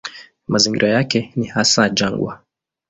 Mazingira 0.47 0.89
yake 0.89 1.31
ni 1.35 1.45
hasa 1.47 1.89
jangwa. 1.89 2.39